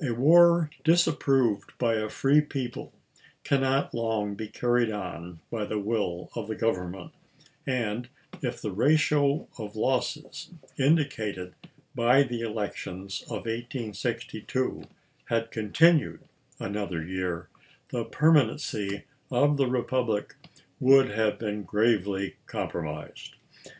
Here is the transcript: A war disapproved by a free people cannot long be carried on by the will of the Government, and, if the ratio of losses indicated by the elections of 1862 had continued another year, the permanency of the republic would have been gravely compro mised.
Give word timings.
A 0.00 0.12
war 0.12 0.70
disapproved 0.84 1.76
by 1.76 1.94
a 1.96 2.08
free 2.08 2.40
people 2.40 2.92
cannot 3.42 3.92
long 3.92 4.36
be 4.36 4.46
carried 4.46 4.92
on 4.92 5.40
by 5.50 5.64
the 5.64 5.80
will 5.80 6.30
of 6.36 6.46
the 6.46 6.54
Government, 6.54 7.10
and, 7.66 8.08
if 8.40 8.62
the 8.62 8.70
ratio 8.70 9.48
of 9.58 9.74
losses 9.74 10.50
indicated 10.78 11.52
by 11.96 12.22
the 12.22 12.42
elections 12.42 13.22
of 13.22 13.46
1862 13.46 14.84
had 15.24 15.50
continued 15.50 16.20
another 16.60 17.04
year, 17.04 17.48
the 17.88 18.04
permanency 18.04 19.02
of 19.32 19.56
the 19.56 19.66
republic 19.66 20.36
would 20.78 21.10
have 21.10 21.40
been 21.40 21.64
gravely 21.64 22.36
compro 22.46 22.84
mised. 23.08 23.30